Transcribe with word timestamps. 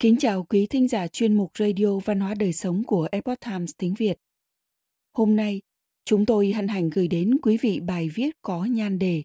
Kính 0.00 0.16
chào 0.16 0.44
quý 0.44 0.66
thính 0.66 0.88
giả 0.88 1.08
chuyên 1.08 1.34
mục 1.34 1.50
Radio 1.58 1.98
Văn 2.04 2.20
hóa 2.20 2.34
Đời 2.34 2.52
Sống 2.52 2.84
của 2.84 3.08
Epoch 3.12 3.40
Times 3.40 3.70
tiếng 3.78 3.94
Việt. 3.94 4.18
Hôm 5.12 5.36
nay, 5.36 5.62
chúng 6.04 6.26
tôi 6.26 6.52
hân 6.52 6.68
hạnh 6.68 6.90
gửi 6.90 7.08
đến 7.08 7.38
quý 7.42 7.56
vị 7.56 7.80
bài 7.80 8.08
viết 8.14 8.30
có 8.42 8.64
nhan 8.64 8.98
đề 8.98 9.22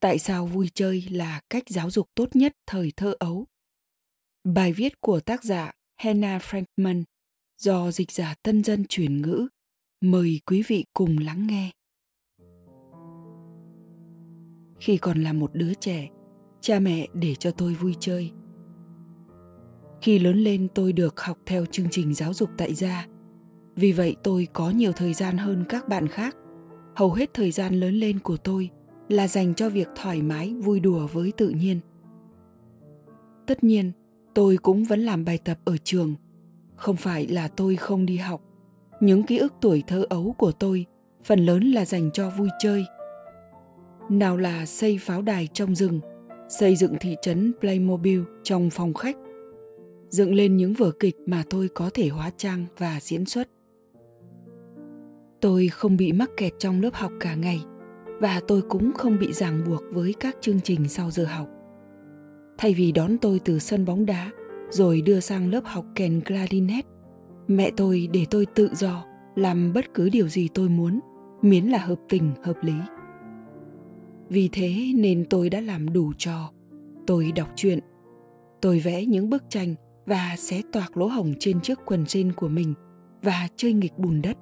Tại 0.00 0.18
sao 0.18 0.46
vui 0.46 0.70
chơi 0.74 1.04
là 1.10 1.40
cách 1.50 1.62
giáo 1.66 1.90
dục 1.90 2.08
tốt 2.14 2.36
nhất 2.36 2.56
thời 2.66 2.92
thơ 2.96 3.14
ấu? 3.18 3.46
Bài 4.44 4.72
viết 4.72 5.00
của 5.00 5.20
tác 5.20 5.44
giả 5.44 5.72
Hannah 5.96 6.42
Frankman 6.42 7.02
do 7.58 7.90
dịch 7.90 8.10
giả 8.12 8.34
tân 8.42 8.64
dân 8.64 8.84
chuyển 8.88 9.22
ngữ. 9.22 9.48
Mời 10.00 10.40
quý 10.46 10.62
vị 10.66 10.84
cùng 10.92 11.18
lắng 11.18 11.46
nghe. 11.46 11.70
Khi 14.80 14.96
còn 14.96 15.22
là 15.22 15.32
một 15.32 15.50
đứa 15.54 15.74
trẻ, 15.74 16.08
cha 16.60 16.80
mẹ 16.80 17.08
để 17.14 17.34
cho 17.34 17.50
tôi 17.50 17.74
vui 17.74 17.94
chơi– 18.00 18.30
khi 20.02 20.18
lớn 20.18 20.36
lên 20.36 20.68
tôi 20.74 20.92
được 20.92 21.20
học 21.20 21.38
theo 21.46 21.66
chương 21.66 21.88
trình 21.90 22.14
giáo 22.14 22.34
dục 22.34 22.50
tại 22.56 22.74
gia. 22.74 23.06
Vì 23.76 23.92
vậy 23.92 24.16
tôi 24.22 24.48
có 24.52 24.70
nhiều 24.70 24.92
thời 24.92 25.14
gian 25.14 25.38
hơn 25.38 25.64
các 25.68 25.88
bạn 25.88 26.08
khác. 26.08 26.36
Hầu 26.96 27.12
hết 27.12 27.30
thời 27.34 27.50
gian 27.50 27.74
lớn 27.74 27.94
lên 27.94 28.18
của 28.18 28.36
tôi 28.36 28.70
là 29.08 29.28
dành 29.28 29.54
cho 29.54 29.68
việc 29.68 29.88
thoải 29.96 30.22
mái, 30.22 30.54
vui 30.54 30.80
đùa 30.80 31.06
với 31.12 31.32
tự 31.36 31.48
nhiên. 31.48 31.80
Tất 33.46 33.64
nhiên, 33.64 33.92
tôi 34.34 34.56
cũng 34.56 34.84
vẫn 34.84 35.00
làm 35.00 35.24
bài 35.24 35.38
tập 35.38 35.58
ở 35.64 35.76
trường. 35.76 36.14
Không 36.76 36.96
phải 36.96 37.26
là 37.26 37.48
tôi 37.48 37.76
không 37.76 38.06
đi 38.06 38.16
học. 38.16 38.42
Những 39.00 39.22
ký 39.22 39.38
ức 39.38 39.54
tuổi 39.60 39.82
thơ 39.86 40.06
ấu 40.08 40.34
của 40.38 40.52
tôi 40.52 40.86
phần 41.24 41.46
lớn 41.46 41.62
là 41.62 41.84
dành 41.84 42.10
cho 42.12 42.30
vui 42.30 42.48
chơi. 42.58 42.84
Nào 44.08 44.36
là 44.36 44.66
xây 44.66 44.98
pháo 44.98 45.22
đài 45.22 45.48
trong 45.52 45.74
rừng, 45.74 46.00
xây 46.48 46.76
dựng 46.76 46.94
thị 47.00 47.16
trấn 47.22 47.52
playmobil 47.60 48.20
trong 48.42 48.70
phòng 48.70 48.94
khách 48.94 49.16
dựng 50.10 50.34
lên 50.34 50.56
những 50.56 50.74
vở 50.74 50.90
kịch 50.90 51.16
mà 51.26 51.44
tôi 51.50 51.68
có 51.68 51.90
thể 51.94 52.08
hóa 52.08 52.30
trang 52.36 52.66
và 52.78 52.98
diễn 53.00 53.24
xuất. 53.24 53.48
Tôi 55.40 55.68
không 55.68 55.96
bị 55.96 56.12
mắc 56.12 56.30
kẹt 56.36 56.52
trong 56.58 56.80
lớp 56.80 56.94
học 56.94 57.12
cả 57.20 57.34
ngày, 57.34 57.60
và 58.20 58.40
tôi 58.48 58.62
cũng 58.62 58.92
không 58.92 59.18
bị 59.18 59.32
ràng 59.32 59.64
buộc 59.66 59.82
với 59.92 60.14
các 60.20 60.36
chương 60.40 60.60
trình 60.60 60.88
sau 60.88 61.10
giờ 61.10 61.24
học. 61.24 61.48
Thay 62.58 62.74
vì 62.74 62.92
đón 62.92 63.18
tôi 63.18 63.40
từ 63.44 63.58
sân 63.58 63.84
bóng 63.84 64.06
đá, 64.06 64.30
rồi 64.70 65.00
đưa 65.00 65.20
sang 65.20 65.50
lớp 65.50 65.64
học 65.64 65.84
kèn 65.94 66.20
clarinet 66.20 66.84
mẹ 67.48 67.70
tôi 67.76 68.08
để 68.12 68.26
tôi 68.30 68.46
tự 68.46 68.70
do 68.74 69.04
làm 69.34 69.72
bất 69.72 69.94
cứ 69.94 70.08
điều 70.08 70.28
gì 70.28 70.48
tôi 70.54 70.68
muốn, 70.68 71.00
miễn 71.42 71.64
là 71.64 71.78
hợp 71.78 71.98
tình, 72.08 72.32
hợp 72.42 72.56
lý. 72.62 72.74
Vì 74.28 74.48
thế 74.52 74.92
nên 74.96 75.24
tôi 75.30 75.50
đã 75.50 75.60
làm 75.60 75.92
đủ 75.92 76.12
trò. 76.18 76.50
Tôi 77.06 77.32
đọc 77.32 77.48
truyện, 77.56 77.78
tôi 78.60 78.78
vẽ 78.78 79.04
những 79.04 79.30
bức 79.30 79.42
tranh 79.48 79.74
và 80.06 80.34
xé 80.38 80.62
toạc 80.72 80.96
lỗ 80.96 81.06
hổng 81.06 81.34
trên 81.38 81.60
chiếc 81.60 81.78
quần 81.86 82.04
jean 82.04 82.32
của 82.36 82.48
mình 82.48 82.74
và 83.22 83.48
chơi 83.56 83.72
nghịch 83.72 83.98
bùn 83.98 84.22
đất. 84.22 84.36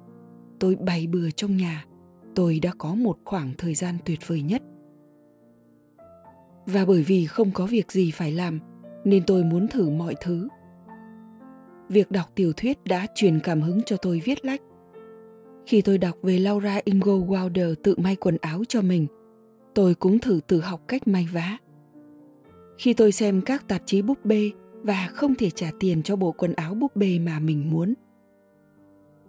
Tôi 0.59 0.75
bày 0.75 1.07
bừa 1.07 1.31
trong 1.31 1.57
nhà. 1.57 1.85
Tôi 2.35 2.59
đã 2.59 2.71
có 2.77 2.95
một 2.95 3.17
khoảng 3.25 3.53
thời 3.57 3.75
gian 3.75 3.95
tuyệt 4.05 4.19
vời 4.27 4.41
nhất. 4.41 4.61
Và 6.65 6.85
bởi 6.85 7.03
vì 7.03 7.25
không 7.25 7.51
có 7.51 7.65
việc 7.65 7.91
gì 7.91 8.11
phải 8.11 8.31
làm, 8.31 8.59
nên 9.03 9.23
tôi 9.27 9.43
muốn 9.43 9.67
thử 9.67 9.89
mọi 9.89 10.15
thứ. 10.21 10.47
Việc 11.89 12.11
đọc 12.11 12.25
tiểu 12.35 12.53
thuyết 12.53 12.83
đã 12.83 13.07
truyền 13.15 13.39
cảm 13.39 13.61
hứng 13.61 13.81
cho 13.85 13.97
tôi 13.97 14.21
viết 14.25 14.45
lách. 14.45 14.61
Khi 15.65 15.81
tôi 15.81 15.97
đọc 15.97 16.15
về 16.23 16.39
Laura 16.39 16.79
Ingo 16.83 17.11
Wilder 17.11 17.75
tự 17.83 17.95
may 17.97 18.15
quần 18.15 18.37
áo 18.41 18.63
cho 18.67 18.81
mình, 18.81 19.07
tôi 19.75 19.95
cũng 19.95 20.19
thử 20.19 20.39
tự 20.47 20.61
học 20.61 20.81
cách 20.87 21.07
may 21.07 21.27
vá. 21.33 21.57
Khi 22.77 22.93
tôi 22.93 23.11
xem 23.11 23.41
các 23.41 23.67
tạp 23.67 23.81
chí 23.85 24.01
búp 24.01 24.25
bê 24.25 24.51
và 24.83 25.09
không 25.13 25.35
thể 25.35 25.49
trả 25.49 25.71
tiền 25.79 26.03
cho 26.03 26.15
bộ 26.15 26.31
quần 26.31 26.53
áo 26.53 26.73
búp 26.73 26.95
bê 26.95 27.19
mà 27.19 27.39
mình 27.39 27.71
muốn. 27.71 27.93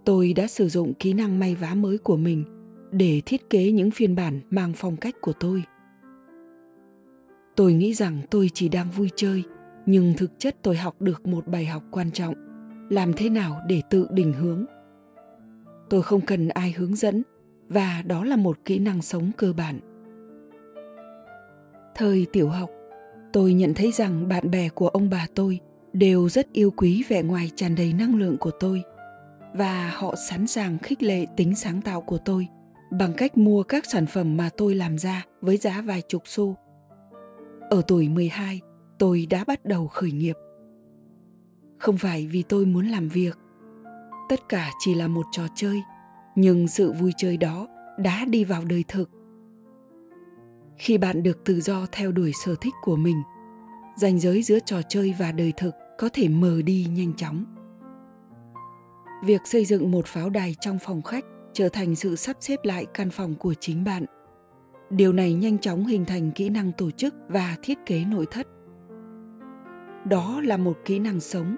Tôi 0.04 0.32
đã 0.32 0.46
sử 0.46 0.68
dụng 0.68 0.94
kỹ 0.94 1.12
năng 1.12 1.38
may 1.38 1.54
vá 1.54 1.74
mới 1.74 1.98
của 1.98 2.16
mình 2.16 2.44
để 2.90 3.22
thiết 3.26 3.50
kế 3.50 3.72
những 3.72 3.90
phiên 3.90 4.16
bản 4.16 4.40
mang 4.50 4.72
phong 4.76 4.96
cách 4.96 5.14
của 5.20 5.32
tôi. 5.32 5.64
Tôi 7.56 7.72
nghĩ 7.72 7.94
rằng 7.94 8.20
tôi 8.30 8.50
chỉ 8.54 8.68
đang 8.68 8.90
vui 8.90 9.10
chơi, 9.16 9.44
nhưng 9.86 10.14
thực 10.16 10.38
chất 10.38 10.56
tôi 10.62 10.76
học 10.76 11.02
được 11.02 11.26
một 11.26 11.46
bài 11.46 11.66
học 11.66 11.82
quan 11.90 12.10
trọng. 12.10 12.34
Làm 12.90 13.12
thế 13.12 13.28
nào 13.28 13.60
để 13.68 13.82
tự 13.90 14.06
định 14.10 14.32
hướng? 14.32 14.64
Tôi 15.90 16.02
không 16.02 16.20
cần 16.20 16.48
ai 16.48 16.72
hướng 16.72 16.94
dẫn, 16.94 17.22
và 17.68 18.02
đó 18.06 18.24
là 18.24 18.36
một 18.36 18.58
kỹ 18.64 18.78
năng 18.78 19.02
sống 19.02 19.30
cơ 19.36 19.52
bản. 19.52 19.80
Thời 21.94 22.26
tiểu 22.32 22.48
học 22.48 22.70
tôi 23.32 23.52
nhận 23.52 23.74
thấy 23.74 23.92
rằng 23.92 24.28
bạn 24.28 24.50
bè 24.50 24.68
của 24.68 24.88
ông 24.88 25.10
bà 25.10 25.26
tôi 25.34 25.60
đều 25.92 26.28
rất 26.28 26.52
yêu 26.52 26.70
quý 26.76 27.04
vẻ 27.08 27.22
ngoài 27.22 27.50
tràn 27.56 27.74
đầy 27.74 27.92
năng 27.92 28.14
lượng 28.14 28.36
của 28.36 28.50
tôi 28.60 28.82
và 29.54 29.90
họ 29.94 30.14
sẵn 30.28 30.46
sàng 30.46 30.78
khích 30.78 31.02
lệ 31.02 31.26
tính 31.36 31.54
sáng 31.54 31.82
tạo 31.82 32.00
của 32.00 32.18
tôi 32.18 32.48
bằng 32.90 33.12
cách 33.16 33.38
mua 33.38 33.62
các 33.62 33.86
sản 33.86 34.06
phẩm 34.06 34.36
mà 34.36 34.50
tôi 34.56 34.74
làm 34.74 34.98
ra 34.98 35.24
với 35.40 35.56
giá 35.56 35.82
vài 35.82 36.02
chục 36.08 36.22
xu. 36.26 36.56
Ở 37.70 37.82
tuổi 37.86 38.08
12, 38.08 38.60
tôi 38.98 39.26
đã 39.30 39.44
bắt 39.44 39.64
đầu 39.64 39.86
khởi 39.86 40.12
nghiệp. 40.12 40.36
Không 41.78 41.98
phải 41.98 42.26
vì 42.26 42.42
tôi 42.42 42.66
muốn 42.66 42.86
làm 42.86 43.08
việc. 43.08 43.38
Tất 44.28 44.48
cả 44.48 44.70
chỉ 44.78 44.94
là 44.94 45.08
một 45.08 45.26
trò 45.32 45.42
chơi, 45.54 45.82
nhưng 46.36 46.68
sự 46.68 46.92
vui 46.92 47.12
chơi 47.16 47.36
đó 47.36 47.68
đã 47.98 48.24
đi 48.24 48.44
vào 48.44 48.64
đời 48.64 48.84
thực 48.88 49.10
khi 50.80 50.98
bạn 50.98 51.22
được 51.22 51.44
tự 51.44 51.60
do 51.60 51.86
theo 51.92 52.12
đuổi 52.12 52.32
sở 52.44 52.54
thích 52.60 52.74
của 52.82 52.96
mình. 52.96 53.22
Ranh 53.96 54.18
giới 54.18 54.42
giữa 54.42 54.58
trò 54.66 54.82
chơi 54.88 55.14
và 55.18 55.32
đời 55.32 55.52
thực 55.56 55.74
có 55.98 56.08
thể 56.12 56.28
mờ 56.28 56.62
đi 56.62 56.86
nhanh 56.90 57.14
chóng. 57.16 57.44
Việc 59.24 59.40
xây 59.44 59.64
dựng 59.64 59.90
một 59.90 60.06
pháo 60.06 60.30
đài 60.30 60.54
trong 60.60 60.78
phòng 60.78 61.02
khách 61.02 61.24
trở 61.52 61.68
thành 61.68 61.96
sự 61.96 62.16
sắp 62.16 62.36
xếp 62.40 62.56
lại 62.62 62.86
căn 62.94 63.10
phòng 63.10 63.34
của 63.34 63.54
chính 63.54 63.84
bạn. 63.84 64.04
Điều 64.90 65.12
này 65.12 65.32
nhanh 65.32 65.58
chóng 65.58 65.86
hình 65.86 66.04
thành 66.04 66.30
kỹ 66.30 66.48
năng 66.48 66.72
tổ 66.72 66.90
chức 66.90 67.14
và 67.28 67.56
thiết 67.62 67.78
kế 67.86 68.04
nội 68.04 68.26
thất. 68.30 68.46
Đó 70.04 70.40
là 70.44 70.56
một 70.56 70.78
kỹ 70.84 70.98
năng 70.98 71.20
sống. 71.20 71.56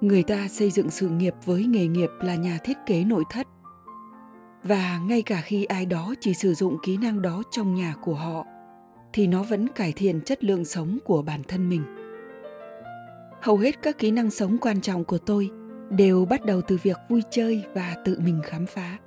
Người 0.00 0.22
ta 0.22 0.48
xây 0.48 0.70
dựng 0.70 0.90
sự 0.90 1.08
nghiệp 1.08 1.34
với 1.44 1.64
nghề 1.64 1.86
nghiệp 1.86 2.10
là 2.20 2.34
nhà 2.34 2.58
thiết 2.64 2.76
kế 2.86 3.04
nội 3.04 3.24
thất 3.30 3.46
và 4.62 4.98
ngay 4.98 5.22
cả 5.22 5.40
khi 5.40 5.64
ai 5.64 5.86
đó 5.86 6.14
chỉ 6.20 6.34
sử 6.34 6.54
dụng 6.54 6.76
kỹ 6.82 6.96
năng 6.96 7.22
đó 7.22 7.42
trong 7.50 7.74
nhà 7.74 7.94
của 8.02 8.14
họ, 8.14 8.46
thì 9.12 9.26
nó 9.26 9.42
vẫn 9.42 9.68
cải 9.68 9.92
thiện 9.92 10.20
chất 10.20 10.44
lượng 10.44 10.64
sống 10.64 10.98
của 11.04 11.22
bản 11.22 11.42
thân 11.48 11.68
mình. 11.68 11.82
Hầu 13.42 13.56
hết 13.56 13.82
các 13.82 13.98
kỹ 13.98 14.10
năng 14.10 14.30
sống 14.30 14.58
quan 14.60 14.80
trọng 14.80 15.04
của 15.04 15.18
tôi 15.18 15.50
đều 15.90 16.24
bắt 16.24 16.44
đầu 16.44 16.60
từ 16.60 16.78
việc 16.82 16.96
vui 17.08 17.22
chơi 17.30 17.64
và 17.74 17.96
tự 18.04 18.20
mình 18.24 18.40
khám 18.44 18.66
phá. 18.66 18.98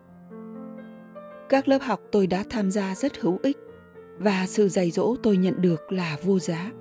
Các 1.49 1.67
lớp 1.67 1.81
học 1.81 1.99
tôi 2.11 2.27
đã 2.27 2.43
tham 2.49 2.71
gia 2.71 2.95
rất 2.95 3.19
hữu 3.19 3.39
ích 3.43 3.57
và 4.17 4.45
sự 4.47 4.69
dạy 4.69 4.91
dỗ 4.91 5.15
tôi 5.23 5.37
nhận 5.37 5.61
được 5.61 5.91
là 5.91 6.17
vô 6.23 6.39
giá. 6.39 6.71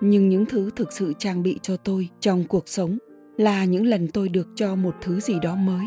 Nhưng 0.00 0.28
những 0.28 0.46
thứ 0.46 0.70
thực 0.76 0.92
sự 0.92 1.12
trang 1.18 1.42
bị 1.42 1.58
cho 1.62 1.76
tôi 1.76 2.08
trong 2.20 2.44
cuộc 2.44 2.68
sống 2.68 2.98
là 3.36 3.64
những 3.64 3.86
lần 3.86 4.08
tôi 4.08 4.28
được 4.28 4.48
cho 4.54 4.74
một 4.74 4.94
thứ 5.02 5.20
gì 5.20 5.34
đó 5.42 5.54
mới 5.54 5.84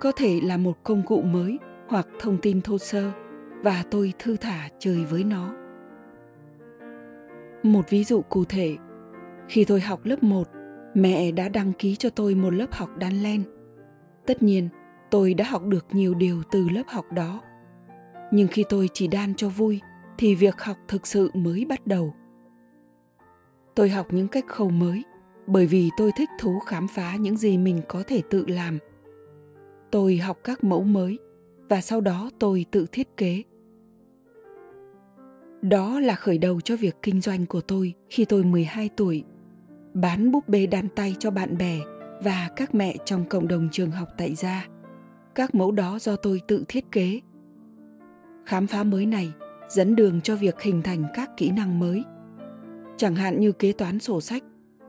có 0.00 0.12
thể 0.12 0.40
là 0.42 0.56
một 0.56 0.76
công 0.84 1.02
cụ 1.02 1.22
mới 1.22 1.58
hoặc 1.88 2.08
thông 2.18 2.38
tin 2.38 2.60
thô 2.60 2.78
sơ 2.78 3.12
và 3.62 3.84
tôi 3.90 4.12
thư 4.18 4.36
thả 4.36 4.68
chơi 4.78 5.04
với 5.04 5.24
nó. 5.24 5.54
Một 7.62 7.90
ví 7.90 8.04
dụ 8.04 8.22
cụ 8.22 8.44
thể, 8.44 8.76
khi 9.48 9.64
tôi 9.64 9.80
học 9.80 10.00
lớp 10.04 10.22
1, 10.22 10.48
mẹ 10.94 11.32
đã 11.32 11.48
đăng 11.48 11.72
ký 11.72 11.96
cho 11.96 12.10
tôi 12.10 12.34
một 12.34 12.54
lớp 12.54 12.72
học 12.72 12.88
đan 12.96 13.22
len. 13.22 13.42
Tất 14.26 14.42
nhiên, 14.42 14.68
tôi 15.10 15.34
đã 15.34 15.44
học 15.44 15.62
được 15.66 15.86
nhiều 15.92 16.14
điều 16.14 16.42
từ 16.50 16.68
lớp 16.68 16.82
học 16.86 17.12
đó. 17.12 17.40
Nhưng 18.30 18.48
khi 18.48 18.64
tôi 18.68 18.88
chỉ 18.92 19.08
đan 19.08 19.34
cho 19.34 19.48
vui 19.48 19.80
thì 20.18 20.34
việc 20.34 20.60
học 20.60 20.76
thực 20.88 21.06
sự 21.06 21.30
mới 21.34 21.64
bắt 21.68 21.86
đầu. 21.86 22.14
Tôi 23.74 23.88
học 23.88 24.06
những 24.10 24.28
cách 24.28 24.44
khâu 24.48 24.70
mới 24.70 25.04
bởi 25.46 25.66
vì 25.66 25.90
tôi 25.96 26.10
thích 26.16 26.30
thú 26.40 26.58
khám 26.58 26.88
phá 26.88 27.16
những 27.16 27.36
gì 27.36 27.58
mình 27.58 27.80
có 27.88 28.02
thể 28.06 28.22
tự 28.30 28.44
làm– 28.48 28.78
tôi 29.90 30.16
học 30.16 30.38
các 30.44 30.64
mẫu 30.64 30.82
mới 30.82 31.18
và 31.68 31.80
sau 31.80 32.00
đó 32.00 32.30
tôi 32.38 32.64
tự 32.70 32.86
thiết 32.92 33.16
kế. 33.16 33.42
Đó 35.62 36.00
là 36.00 36.14
khởi 36.14 36.38
đầu 36.38 36.60
cho 36.60 36.76
việc 36.76 36.96
kinh 37.02 37.20
doanh 37.20 37.46
của 37.46 37.60
tôi 37.60 37.94
khi 38.10 38.24
tôi 38.24 38.44
12 38.44 38.90
tuổi, 38.96 39.24
bán 39.94 40.30
búp 40.30 40.48
bê 40.48 40.66
đan 40.66 40.88
tay 40.88 41.14
cho 41.18 41.30
bạn 41.30 41.58
bè 41.58 41.78
và 42.22 42.48
các 42.56 42.74
mẹ 42.74 42.96
trong 43.04 43.24
cộng 43.28 43.48
đồng 43.48 43.68
trường 43.72 43.90
học 43.90 44.08
tại 44.18 44.34
gia. 44.34 44.66
Các 45.34 45.54
mẫu 45.54 45.72
đó 45.72 45.98
do 45.98 46.16
tôi 46.16 46.40
tự 46.48 46.64
thiết 46.68 46.84
kế. 46.92 47.20
Khám 48.46 48.66
phá 48.66 48.84
mới 48.84 49.06
này 49.06 49.32
dẫn 49.68 49.96
đường 49.96 50.20
cho 50.20 50.36
việc 50.36 50.60
hình 50.62 50.82
thành 50.82 51.04
các 51.14 51.30
kỹ 51.36 51.50
năng 51.50 51.78
mới. 51.78 52.04
Chẳng 52.96 53.14
hạn 53.14 53.40
như 53.40 53.52
kế 53.52 53.72
toán 53.72 53.98
sổ 53.98 54.20
sách, 54.20 54.42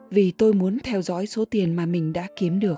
vì 0.09 0.31
tôi 0.31 0.53
muốn 0.53 0.77
theo 0.83 1.01
dõi 1.01 1.27
số 1.27 1.45
tiền 1.45 1.75
mà 1.75 1.85
mình 1.85 2.13
đã 2.13 2.27
kiếm 2.35 2.59
được 2.59 2.77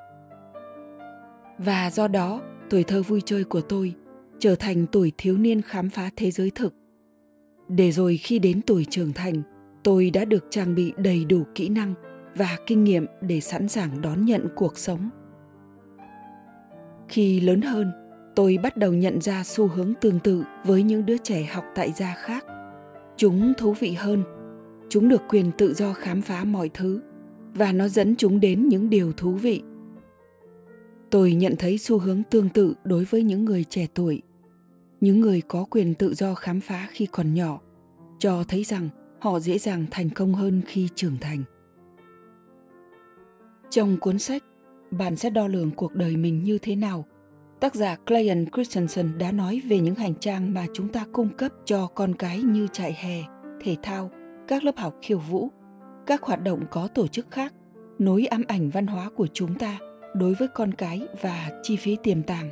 và 1.65 1.89
do 1.89 2.07
đó, 2.07 2.41
tuổi 2.69 2.83
thơ 2.83 3.01
vui 3.01 3.21
chơi 3.25 3.43
của 3.43 3.61
tôi 3.61 3.95
trở 4.39 4.55
thành 4.55 4.85
tuổi 4.91 5.11
thiếu 5.17 5.37
niên 5.37 5.61
khám 5.61 5.89
phá 5.89 6.09
thế 6.15 6.31
giới 6.31 6.51
thực. 6.55 6.73
Để 7.67 7.91
rồi 7.91 8.17
khi 8.17 8.39
đến 8.39 8.61
tuổi 8.61 8.85
trưởng 8.89 9.13
thành, 9.13 9.41
tôi 9.83 10.09
đã 10.09 10.25
được 10.25 10.45
trang 10.49 10.75
bị 10.75 10.93
đầy 10.97 11.25
đủ 11.25 11.43
kỹ 11.55 11.69
năng 11.69 11.93
và 12.35 12.57
kinh 12.67 12.83
nghiệm 12.83 13.05
để 13.21 13.39
sẵn 13.39 13.67
sàng 13.67 14.01
đón 14.01 14.25
nhận 14.25 14.47
cuộc 14.55 14.77
sống. 14.77 15.09
Khi 17.09 17.39
lớn 17.39 17.61
hơn, 17.61 17.91
tôi 18.35 18.57
bắt 18.63 18.77
đầu 18.77 18.93
nhận 18.93 19.21
ra 19.21 19.43
xu 19.43 19.67
hướng 19.67 19.93
tương 20.01 20.19
tự 20.19 20.43
với 20.65 20.83
những 20.83 21.05
đứa 21.05 21.17
trẻ 21.17 21.49
học 21.53 21.65
tại 21.75 21.91
gia 21.91 22.15
khác. 22.15 22.45
Chúng 23.17 23.53
thú 23.57 23.73
vị 23.79 23.91
hơn, 23.91 24.23
chúng 24.89 25.09
được 25.09 25.21
quyền 25.29 25.51
tự 25.57 25.73
do 25.73 25.93
khám 25.93 26.21
phá 26.21 26.43
mọi 26.43 26.69
thứ 26.73 27.01
và 27.53 27.71
nó 27.71 27.87
dẫn 27.87 28.15
chúng 28.15 28.39
đến 28.39 28.67
những 28.67 28.89
điều 28.89 29.11
thú 29.11 29.31
vị 29.31 29.63
tôi 31.13 31.33
nhận 31.33 31.55
thấy 31.59 31.77
xu 31.77 31.99
hướng 31.99 32.23
tương 32.29 32.49
tự 32.49 32.73
đối 32.83 33.03
với 33.03 33.23
những 33.23 33.45
người 33.45 33.63
trẻ 33.63 33.87
tuổi. 33.93 34.21
Những 35.01 35.19
người 35.19 35.41
có 35.41 35.65
quyền 35.69 35.93
tự 35.93 36.13
do 36.13 36.33
khám 36.33 36.61
phá 36.61 36.87
khi 36.91 37.05
còn 37.05 37.33
nhỏ 37.33 37.59
cho 38.19 38.43
thấy 38.47 38.63
rằng 38.63 38.89
họ 39.19 39.39
dễ 39.39 39.57
dàng 39.57 39.85
thành 39.91 40.09
công 40.09 40.33
hơn 40.33 40.61
khi 40.67 40.89
trưởng 40.95 41.17
thành. 41.21 41.43
Trong 43.69 43.97
cuốn 43.97 44.19
sách 44.19 44.43
bạn 44.91 45.15
sẽ 45.15 45.29
đo 45.29 45.47
lường 45.47 45.71
cuộc 45.71 45.95
đời 45.95 46.17
mình 46.17 46.43
như 46.43 46.57
thế 46.57 46.75
nào 46.75 47.05
tác 47.59 47.75
giả 47.75 47.95
Clayton 48.07 48.45
Christensen 48.53 49.17
đã 49.17 49.31
nói 49.31 49.61
về 49.67 49.79
những 49.79 49.95
hành 49.95 50.15
trang 50.19 50.53
mà 50.53 50.65
chúng 50.73 50.87
ta 50.87 51.05
cung 51.11 51.29
cấp 51.37 51.51
cho 51.65 51.87
con 51.87 52.15
cái 52.15 52.41
như 52.41 52.67
chạy 52.71 52.93
hè, 52.93 53.23
thể 53.61 53.75
thao, 53.83 54.11
các 54.47 54.63
lớp 54.63 54.77
học 54.77 54.95
khiêu 55.01 55.19
vũ, 55.19 55.49
các 56.07 56.21
hoạt 56.21 56.43
động 56.43 56.65
có 56.71 56.87
tổ 56.87 57.07
chức 57.07 57.31
khác, 57.31 57.53
nối 57.99 58.25
ám 58.25 58.43
ảnh 58.47 58.69
văn 58.69 58.87
hóa 58.87 59.09
của 59.15 59.27
chúng 59.33 59.55
ta 59.55 59.79
đối 60.15 60.33
với 60.33 60.47
con 60.47 60.73
cái 60.73 61.01
và 61.21 61.59
chi 61.63 61.75
phí 61.75 61.97
tiềm 62.03 62.23
tàng. 62.23 62.49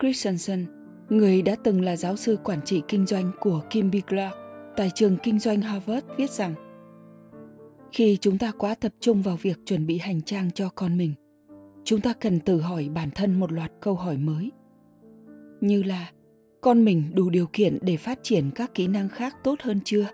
Christensen, 0.00 0.66
người 1.08 1.42
đã 1.42 1.56
từng 1.64 1.82
là 1.82 1.96
giáo 1.96 2.16
sư 2.16 2.38
quản 2.44 2.62
trị 2.64 2.82
kinh 2.88 3.06
doanh 3.06 3.30
của 3.40 3.60
Kimby 3.70 4.00
Clark 4.00 4.34
tại 4.76 4.90
trường 4.94 5.16
kinh 5.22 5.38
doanh 5.38 5.60
Harvard 5.60 6.06
viết 6.16 6.30
rằng 6.30 6.54
khi 7.92 8.18
chúng 8.20 8.38
ta 8.38 8.52
quá 8.58 8.74
tập 8.74 8.92
trung 9.00 9.22
vào 9.22 9.36
việc 9.36 9.58
chuẩn 9.66 9.86
bị 9.86 9.98
hành 9.98 10.22
trang 10.22 10.50
cho 10.50 10.68
con 10.74 10.98
mình 10.98 11.14
chúng 11.84 12.00
ta 12.00 12.12
cần 12.12 12.40
tự 12.40 12.60
hỏi 12.60 12.88
bản 12.94 13.10
thân 13.10 13.40
một 13.40 13.52
loạt 13.52 13.72
câu 13.80 13.94
hỏi 13.94 14.16
mới. 14.16 14.50
Như 15.60 15.82
là 15.82 16.10
con 16.60 16.84
mình 16.84 17.10
đủ 17.14 17.30
điều 17.30 17.46
kiện 17.52 17.78
để 17.82 17.96
phát 17.96 18.18
triển 18.22 18.50
các 18.54 18.74
kỹ 18.74 18.86
năng 18.86 19.08
khác 19.08 19.36
tốt 19.44 19.60
hơn 19.62 19.80
chưa? 19.84 20.06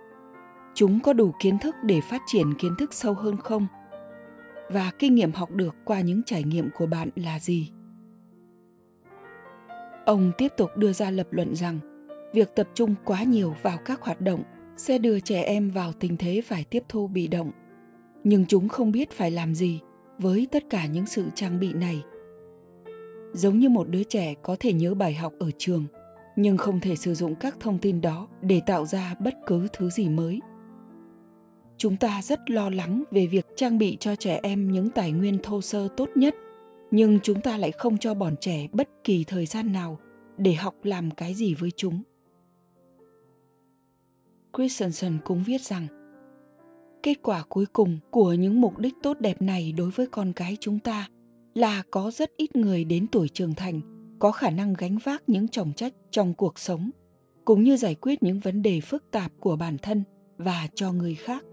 Chúng 0.74 1.00
có 1.00 1.12
đủ 1.12 1.32
kiến 1.40 1.58
thức 1.58 1.74
để 1.84 2.00
phát 2.00 2.22
triển 2.26 2.54
kiến 2.58 2.72
thức 2.78 2.94
sâu 2.94 3.14
hơn 3.14 3.36
không? 3.36 3.66
Và 4.70 4.90
kinh 4.98 5.14
nghiệm 5.14 5.32
học 5.32 5.50
được 5.50 5.74
qua 5.84 6.00
những 6.00 6.22
trải 6.26 6.42
nghiệm 6.42 6.70
của 6.74 6.86
bạn 6.86 7.08
là 7.16 7.38
gì? 7.38 7.70
Ông 10.06 10.32
tiếp 10.38 10.52
tục 10.56 10.70
đưa 10.76 10.92
ra 10.92 11.10
lập 11.10 11.26
luận 11.30 11.54
rằng, 11.54 11.78
việc 12.32 12.54
tập 12.54 12.68
trung 12.74 12.94
quá 13.04 13.22
nhiều 13.22 13.54
vào 13.62 13.78
các 13.84 14.02
hoạt 14.02 14.20
động 14.20 14.42
sẽ 14.76 14.98
đưa 14.98 15.20
trẻ 15.20 15.42
em 15.42 15.70
vào 15.70 15.92
tình 15.92 16.16
thế 16.16 16.40
phải 16.44 16.64
tiếp 16.64 16.82
thu 16.88 17.08
bị 17.08 17.28
động. 17.28 17.50
Nhưng 18.24 18.46
chúng 18.46 18.68
không 18.68 18.92
biết 18.92 19.10
phải 19.10 19.30
làm 19.30 19.54
gì 19.54 19.80
với 20.18 20.46
tất 20.52 20.64
cả 20.70 20.86
những 20.86 21.06
sự 21.06 21.24
trang 21.34 21.60
bị 21.60 21.72
này. 21.72 22.02
Giống 23.32 23.58
như 23.58 23.68
một 23.68 23.88
đứa 23.88 24.02
trẻ 24.02 24.34
có 24.42 24.56
thể 24.60 24.72
nhớ 24.72 24.94
bài 24.94 25.14
học 25.14 25.32
ở 25.38 25.50
trường, 25.58 25.84
nhưng 26.36 26.56
không 26.56 26.80
thể 26.80 26.96
sử 26.96 27.14
dụng 27.14 27.34
các 27.34 27.56
thông 27.60 27.78
tin 27.78 28.00
đó 28.00 28.28
để 28.40 28.60
tạo 28.66 28.84
ra 28.86 29.14
bất 29.18 29.34
cứ 29.46 29.68
thứ 29.72 29.90
gì 29.90 30.08
mới 30.08 30.40
chúng 31.78 31.96
ta 31.96 32.22
rất 32.22 32.50
lo 32.50 32.70
lắng 32.70 33.04
về 33.10 33.26
việc 33.26 33.46
trang 33.56 33.78
bị 33.78 33.96
cho 34.00 34.16
trẻ 34.16 34.40
em 34.42 34.72
những 34.72 34.90
tài 34.90 35.12
nguyên 35.12 35.38
thô 35.42 35.60
sơ 35.60 35.88
tốt 35.96 36.08
nhất, 36.14 36.34
nhưng 36.90 37.18
chúng 37.22 37.40
ta 37.40 37.58
lại 37.58 37.72
không 37.72 37.98
cho 37.98 38.14
bọn 38.14 38.34
trẻ 38.40 38.68
bất 38.72 38.88
kỳ 39.04 39.24
thời 39.24 39.46
gian 39.46 39.72
nào 39.72 39.98
để 40.36 40.54
học 40.54 40.74
làm 40.82 41.10
cái 41.10 41.34
gì 41.34 41.54
với 41.54 41.70
chúng. 41.76 42.02
Christensen 44.56 45.18
cũng 45.24 45.42
viết 45.46 45.60
rằng, 45.60 45.86
kết 47.02 47.14
quả 47.22 47.44
cuối 47.48 47.66
cùng 47.72 47.98
của 48.10 48.32
những 48.32 48.60
mục 48.60 48.78
đích 48.78 48.94
tốt 49.02 49.20
đẹp 49.20 49.42
này 49.42 49.72
đối 49.72 49.90
với 49.90 50.06
con 50.06 50.32
cái 50.32 50.56
chúng 50.60 50.78
ta 50.78 51.08
là 51.54 51.82
có 51.90 52.10
rất 52.10 52.30
ít 52.36 52.56
người 52.56 52.84
đến 52.84 53.06
tuổi 53.06 53.28
trưởng 53.28 53.54
thành, 53.54 53.80
có 54.18 54.32
khả 54.32 54.50
năng 54.50 54.74
gánh 54.74 54.98
vác 54.98 55.28
những 55.28 55.48
trọng 55.48 55.72
trách 55.72 55.92
trong 56.10 56.34
cuộc 56.34 56.58
sống, 56.58 56.90
cũng 57.44 57.62
như 57.64 57.76
giải 57.76 57.94
quyết 57.94 58.22
những 58.22 58.40
vấn 58.40 58.62
đề 58.62 58.80
phức 58.80 59.10
tạp 59.10 59.32
của 59.40 59.56
bản 59.56 59.76
thân 59.82 60.02
và 60.36 60.68
cho 60.74 60.92
người 60.92 61.14
khác 61.14 61.44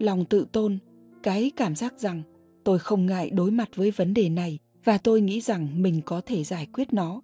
lòng 0.00 0.24
tự 0.24 0.46
tôn, 0.52 0.78
cái 1.22 1.50
cảm 1.56 1.74
giác 1.74 1.98
rằng 1.98 2.22
tôi 2.64 2.78
không 2.78 3.06
ngại 3.06 3.30
đối 3.30 3.50
mặt 3.50 3.68
với 3.74 3.90
vấn 3.90 4.14
đề 4.14 4.28
này 4.28 4.58
và 4.84 4.98
tôi 4.98 5.20
nghĩ 5.20 5.40
rằng 5.40 5.82
mình 5.82 6.00
có 6.04 6.20
thể 6.26 6.44
giải 6.44 6.66
quyết 6.72 6.92
nó. 6.92 7.22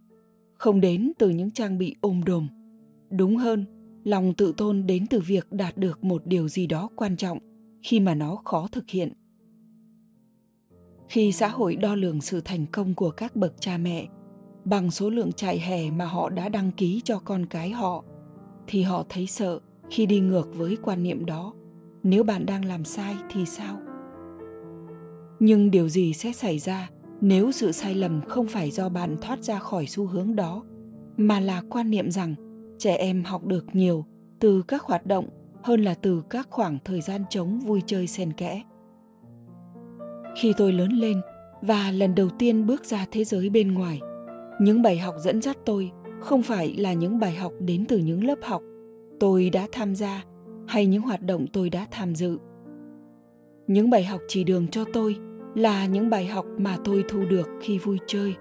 Không 0.54 0.80
đến 0.80 1.12
từ 1.18 1.30
những 1.30 1.50
trang 1.50 1.78
bị 1.78 1.96
ôm 2.00 2.24
đồm. 2.24 2.48
Đúng 3.10 3.36
hơn, 3.36 3.64
lòng 4.04 4.34
tự 4.34 4.54
tôn 4.56 4.86
đến 4.86 5.06
từ 5.10 5.20
việc 5.20 5.52
đạt 5.52 5.76
được 5.76 6.04
một 6.04 6.26
điều 6.26 6.48
gì 6.48 6.66
đó 6.66 6.88
quan 6.96 7.16
trọng 7.16 7.38
khi 7.82 8.00
mà 8.00 8.14
nó 8.14 8.36
khó 8.44 8.68
thực 8.72 8.90
hiện. 8.90 9.12
Khi 11.08 11.32
xã 11.32 11.48
hội 11.48 11.76
đo 11.76 11.94
lường 11.94 12.20
sự 12.20 12.40
thành 12.44 12.66
công 12.72 12.94
của 12.94 13.10
các 13.10 13.36
bậc 13.36 13.60
cha 13.60 13.78
mẹ, 13.78 14.08
bằng 14.64 14.90
số 14.90 15.10
lượng 15.10 15.32
trại 15.32 15.58
hè 15.58 15.90
mà 15.90 16.04
họ 16.04 16.30
đã 16.30 16.48
đăng 16.48 16.72
ký 16.72 17.00
cho 17.04 17.18
con 17.18 17.46
cái 17.46 17.70
họ, 17.70 18.04
thì 18.66 18.82
họ 18.82 19.04
thấy 19.08 19.26
sợ 19.26 19.60
khi 19.90 20.06
đi 20.06 20.20
ngược 20.20 20.54
với 20.54 20.76
quan 20.82 21.02
niệm 21.02 21.26
đó 21.26 21.54
nếu 22.06 22.24
bạn 22.24 22.46
đang 22.46 22.64
làm 22.64 22.84
sai 22.84 23.16
thì 23.30 23.46
sao? 23.46 23.76
Nhưng 25.40 25.70
điều 25.70 25.88
gì 25.88 26.12
sẽ 26.12 26.32
xảy 26.32 26.58
ra 26.58 26.90
nếu 27.20 27.52
sự 27.52 27.72
sai 27.72 27.94
lầm 27.94 28.20
không 28.28 28.46
phải 28.46 28.70
do 28.70 28.88
bạn 28.88 29.16
thoát 29.20 29.42
ra 29.42 29.58
khỏi 29.58 29.86
xu 29.86 30.06
hướng 30.06 30.36
đó, 30.36 30.62
mà 31.16 31.40
là 31.40 31.62
quan 31.70 31.90
niệm 31.90 32.10
rằng 32.10 32.34
trẻ 32.78 32.96
em 32.96 33.24
học 33.24 33.44
được 33.44 33.66
nhiều 33.72 34.04
từ 34.40 34.62
các 34.62 34.82
hoạt 34.82 35.06
động 35.06 35.28
hơn 35.62 35.84
là 35.84 35.94
từ 35.94 36.22
các 36.30 36.46
khoảng 36.50 36.78
thời 36.84 37.00
gian 37.00 37.22
trống 37.30 37.60
vui 37.60 37.82
chơi 37.86 38.06
xen 38.06 38.32
kẽ? 38.32 38.62
Khi 40.36 40.52
tôi 40.56 40.72
lớn 40.72 40.92
lên 40.92 41.20
và 41.62 41.90
lần 41.90 42.14
đầu 42.14 42.28
tiên 42.38 42.66
bước 42.66 42.84
ra 42.84 43.06
thế 43.10 43.24
giới 43.24 43.50
bên 43.50 43.74
ngoài, 43.74 44.00
những 44.60 44.82
bài 44.82 44.98
học 44.98 45.14
dẫn 45.18 45.42
dắt 45.42 45.56
tôi 45.64 45.90
không 46.20 46.42
phải 46.42 46.74
là 46.78 46.92
những 46.92 47.18
bài 47.18 47.34
học 47.34 47.52
đến 47.60 47.84
từ 47.88 47.98
những 47.98 48.24
lớp 48.24 48.38
học. 48.42 48.62
Tôi 49.20 49.50
đã 49.50 49.66
tham 49.72 49.94
gia 49.94 50.24
hay 50.68 50.86
những 50.86 51.02
hoạt 51.02 51.22
động 51.22 51.46
tôi 51.52 51.70
đã 51.70 51.86
tham 51.90 52.14
dự. 52.14 52.38
Những 53.66 53.90
bài 53.90 54.04
học 54.04 54.20
chỉ 54.28 54.44
đường 54.44 54.68
cho 54.68 54.84
tôi 54.92 55.16
là 55.54 55.86
những 55.86 56.10
bài 56.10 56.26
học 56.26 56.46
mà 56.58 56.76
tôi 56.84 57.04
thu 57.08 57.24
được 57.30 57.48
khi 57.60 57.78
vui 57.78 57.98
chơi, 58.06 58.34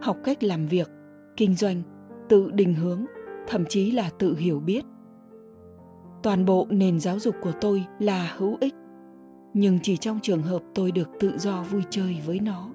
học 0.00 0.16
cách 0.24 0.42
làm 0.42 0.66
việc, 0.66 0.90
kinh 1.36 1.54
doanh, 1.54 1.82
tự 2.28 2.50
định 2.50 2.74
hướng, 2.74 3.04
thậm 3.48 3.64
chí 3.68 3.90
là 3.90 4.10
tự 4.18 4.36
hiểu 4.36 4.60
biết. 4.60 4.84
Toàn 6.22 6.44
bộ 6.44 6.66
nền 6.70 7.00
giáo 7.00 7.18
dục 7.18 7.34
của 7.42 7.52
tôi 7.60 7.84
là 7.98 8.34
hữu 8.36 8.56
ích, 8.60 8.74
nhưng 9.54 9.78
chỉ 9.82 9.96
trong 9.96 10.18
trường 10.22 10.42
hợp 10.42 10.62
tôi 10.74 10.92
được 10.92 11.08
tự 11.20 11.38
do 11.38 11.62
vui 11.62 11.82
chơi 11.90 12.16
với 12.26 12.40
nó. 12.40 12.70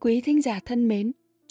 Quý 0.00 0.20
thính 0.20 0.42
giả 0.42 0.60
thân 0.64 0.88
mến 0.88 1.12